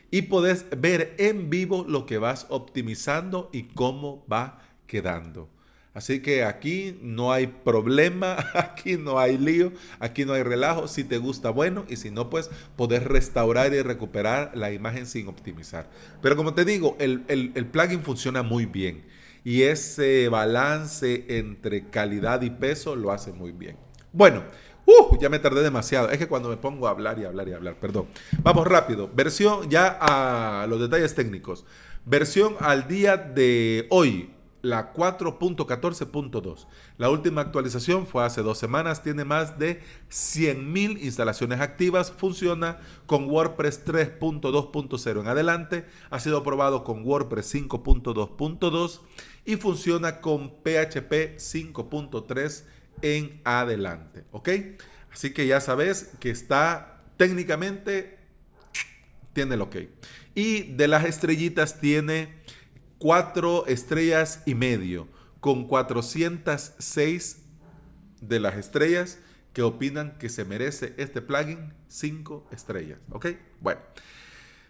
Y 0.10 0.24
podés 0.24 0.66
ver 0.78 1.16
en 1.18 1.50
vivo 1.50 1.86
lo 1.86 2.06
que 2.06 2.18
vas 2.18 2.46
optimizando 2.50 3.50
y 3.52 3.64
cómo 3.64 4.26
va 4.32 4.60
quedando. 4.88 5.50
Así 5.94 6.22
que 6.22 6.44
aquí 6.44 6.98
no 7.02 7.32
hay 7.32 7.48
problema, 7.48 8.38
aquí 8.54 8.98
no 8.98 9.20
hay 9.20 9.38
lío, 9.38 9.72
aquí 10.00 10.26
no 10.26 10.34
hay 10.34 10.44
relajo. 10.44 10.88
Si 10.88 11.04
te 11.04 11.18
gusta, 11.18 11.50
bueno, 11.50 11.86
y 11.88 11.98
si 11.98 12.12
no, 12.12 12.30
pues 12.30 12.50
podés 12.76 13.04
restaurar 13.04 13.74
y 13.74 13.82
recuperar 13.82 14.52
la 14.56 14.72
imagen 14.72 15.06
sin 15.06 15.28
optimizar. 15.28 15.90
Pero 16.22 16.36
como 16.36 16.54
te 16.54 16.66
digo, 16.66 16.96
el, 17.00 17.24
el 17.28 17.66
plugin 17.68 18.02
funciona 18.02 18.44
muy 18.44 18.66
bien 18.66 19.04
y 19.44 19.64
ese 19.64 20.30
balance 20.30 21.26
entre 21.28 21.90
calidad 21.90 22.42
y 22.42 22.50
peso 22.50 22.96
lo 22.96 23.12
hace 23.12 23.34
muy 23.34 23.52
bien. 23.52 23.78
Bueno, 24.12 24.44
uh, 24.86 25.18
ya 25.20 25.30
me 25.30 25.40
tardé 25.40 25.62
demasiado. 25.62 26.10
Es 26.10 26.18
que 26.18 26.28
cuando 26.28 26.50
me 26.50 26.58
pongo 26.58 26.88
a 26.88 26.92
hablar 26.92 27.20
y 27.20 27.26
hablar 27.26 27.48
y 27.50 27.54
hablar, 27.54 27.76
perdón. 27.80 28.08
Vamos 28.42 28.68
rápido. 28.68 29.10
Versión 29.14 29.70
ya 29.70 29.98
a 30.00 30.66
los 30.68 30.80
detalles 30.80 31.14
técnicos. 31.14 31.66
Versión 32.06 32.56
al 32.60 32.88
día 32.88 33.18
de 33.18 33.88
hoy, 33.90 34.32
la 34.64 34.94
4.14.2. 34.94 36.68
La 36.98 37.10
última 37.10 37.42
actualización 37.42 38.08
fue 38.08 38.24
hace 38.24 38.42
dos 38.42 38.58
semanas, 38.58 39.04
tiene 39.04 39.26
más 39.26 39.60
de 39.60 39.82
100.000 40.10 41.04
instalaciones 41.04 41.60
activas, 41.60 42.12
funciona 42.12 42.80
con 43.06 43.30
WordPress 43.30 43.86
3.2.0 43.86 45.20
en 45.20 45.28
adelante, 45.28 45.86
ha 46.10 46.20
sido 46.20 46.44
probado 46.44 46.86
con 46.86 47.06
WordPress 47.06 47.54
5.2.2 47.56 49.02
y 49.44 49.58
funciona 49.58 50.22
con 50.22 50.50
PHP 50.50 51.38
5.3 51.38 52.64
en 53.02 53.42
adelante. 53.44 54.24
¿Ok? 54.32 54.50
Así 55.12 55.34
que 55.34 55.46
ya 55.46 55.60
sabes 55.60 56.14
que 56.22 56.30
está 56.30 57.04
técnicamente, 57.18 58.18
tiene 59.34 59.56
el 59.56 59.62
ok. 59.62 59.76
Y 60.36 60.72
de 60.72 60.88
las 60.88 61.04
estrellitas 61.04 61.82
tiene 61.82 62.42
cuatro 63.04 63.66
estrellas 63.68 64.42
y 64.46 64.56
medio, 64.56 65.10
con 65.42 65.68
406 65.68 67.38
de 68.22 68.40
las 68.40 68.56
estrellas 68.56 69.20
que 69.52 69.62
opinan 69.62 70.18
que 70.18 70.30
se 70.30 70.46
merece 70.46 70.94
este 70.96 71.22
plugin 71.22 71.74
cinco 71.90 72.48
estrellas. 72.50 73.00
¿Ok? 73.12 73.26
Bueno. 73.60 73.82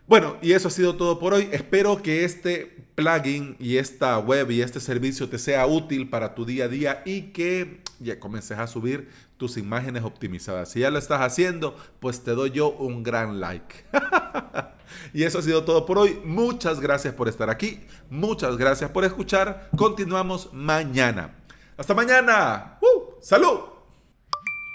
Bueno, 0.08 0.38
y 0.42 0.54
eso 0.54 0.70
ha 0.70 0.72
sido 0.72 0.96
todo 0.96 1.20
por 1.20 1.36
hoy. 1.36 1.48
Espero 1.52 2.02
que 2.02 2.26
este 2.26 2.76
plugin 2.96 3.56
y 3.60 3.78
esta 3.78 4.18
web 4.18 4.50
y 4.50 4.64
este 4.64 4.80
servicio 4.80 5.30
te 5.30 5.38
sea 5.38 5.68
útil 5.68 6.10
para 6.10 6.34
tu 6.34 6.44
día 6.44 6.66
a 6.66 6.70
día 6.70 7.04
y 7.06 7.34
que 7.34 7.82
ya 8.00 8.20
comiences 8.20 8.58
a 8.58 8.66
subir 8.66 9.10
tus 9.44 9.58
imágenes 9.58 10.06
optimizadas. 10.06 10.72
Si 10.72 10.80
ya 10.80 10.90
lo 10.90 10.98
estás 10.98 11.20
haciendo, 11.20 11.76
pues 12.00 12.24
te 12.24 12.32
doy 12.32 12.52
yo 12.52 12.70
un 12.70 13.04
gran 13.04 13.42
like. 13.42 13.84
y 15.14 15.24
eso 15.24 15.40
ha 15.40 15.42
sido 15.42 15.66
todo 15.66 15.86
por 15.86 15.98
hoy. 15.98 16.22
Muchas 16.24 16.80
gracias 16.80 17.14
por 17.14 17.28
estar 17.28 17.50
aquí. 17.50 17.82
Muchas 18.10 18.56
gracias 18.56 18.90
por 18.92 19.04
escuchar. 19.04 19.70
Continuamos 19.76 20.54
mañana. 20.54 21.36
Hasta 21.76 21.94
mañana. 21.94 22.78
¡Uh! 22.80 23.22
¡Salud! 23.22 23.60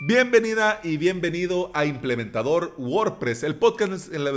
Bienvenida 0.07 0.81
y 0.85 0.98
bienvenido 0.98 1.70
a 1.72 1.87
Implementador 1.87 2.74
WordPress, 2.76 3.44
el 3.44 3.54
podcast 3.54 4.12
en 4.12 4.22
la 4.22 4.33